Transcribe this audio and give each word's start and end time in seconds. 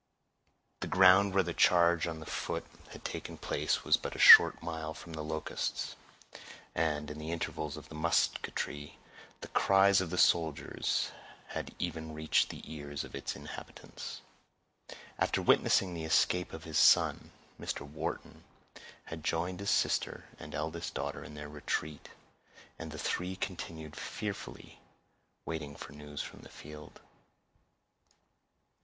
The 0.79 0.87
ground 0.87 1.31
where 1.35 1.43
the 1.43 1.53
charge 1.53 2.07
on 2.07 2.19
the 2.21 2.25
foot 2.25 2.65
had 2.89 3.05
taken 3.05 3.37
place 3.37 3.83
was 3.83 3.97
but 3.97 4.15
a 4.15 4.17
short 4.17 4.63
mile 4.63 4.95
from 4.95 5.13
the 5.13 5.21
Locusts, 5.21 5.95
and, 6.73 7.11
in 7.11 7.19
the 7.19 7.29
intervals 7.29 7.77
of 7.77 7.87
the 7.87 7.93
musketry, 7.93 8.97
the 9.41 9.47
cries 9.49 10.01
of 10.01 10.09
the 10.09 10.17
soldiers 10.17 11.11
had 11.49 11.75
even 11.77 12.15
reached 12.15 12.49
the 12.49 12.63
ears 12.65 13.03
of 13.03 13.13
its 13.13 13.35
inhabitants. 13.35 14.21
After 15.19 15.39
witnessing 15.39 15.93
the 15.93 16.05
escape 16.05 16.51
of 16.51 16.63
his 16.63 16.79
son, 16.79 17.29
Mr. 17.59 17.81
Wharton 17.87 18.43
had 19.03 19.23
joined 19.23 19.59
his 19.59 19.69
sister 19.69 20.25
and 20.39 20.55
eldest 20.55 20.95
daughter 20.95 21.23
in 21.23 21.35
their 21.35 21.47
retreat, 21.47 22.09
and 22.79 22.89
the 22.91 22.97
three 22.97 23.35
continued 23.35 23.95
fearfully 23.95 24.79
waiting 25.45 25.75
for 25.75 25.93
news 25.93 26.23
from 26.23 26.39
the 26.39 26.49
field. 26.49 27.01